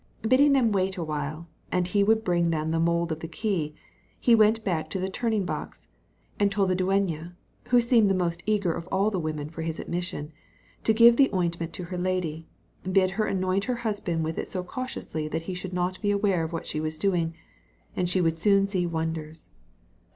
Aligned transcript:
Bidding 0.27 0.53
them 0.53 0.71
wait 0.71 0.97
awhile, 0.97 1.45
and 1.71 1.87
he 1.87 2.03
would 2.03 2.23
bring 2.23 2.49
them 2.49 2.71
the 2.71 2.79
mould 2.79 3.11
of 3.11 3.19
the 3.19 3.27
key, 3.27 3.75
he 4.19 4.33
went 4.33 4.63
back 4.63 4.89
to 4.89 4.99
the 4.99 5.11
turning 5.11 5.45
box, 5.45 5.89
and 6.39 6.51
told 6.51 6.71
the 6.71 6.75
dueña, 6.75 7.33
who 7.67 7.79
seemed 7.79 8.09
the 8.09 8.15
most 8.15 8.41
eager 8.47 8.73
of 8.73 8.87
all 8.87 9.11
the 9.11 9.19
women 9.19 9.47
for 9.51 9.61
his 9.61 9.77
admission, 9.77 10.31
to 10.83 10.91
give 10.91 11.17
the 11.17 11.29
ointment 11.31 11.71
to 11.73 11.83
her 11.83 11.99
lady, 11.99 12.47
bid 12.91 13.11
her 13.11 13.27
anoint 13.27 13.65
her 13.65 13.75
husband 13.85 14.23
with 14.23 14.39
it 14.39 14.47
so 14.49 14.63
cautiously 14.63 15.27
that 15.27 15.43
he 15.43 15.53
should 15.53 15.71
not 15.71 16.01
be 16.01 16.09
aware 16.09 16.43
of 16.43 16.51
what 16.51 16.65
she 16.65 16.79
was 16.79 16.97
doing, 16.97 17.35
and 17.95 18.09
she 18.09 18.21
would 18.21 18.39
soon 18.39 18.67
see 18.67 18.87
wonders. 18.87 19.51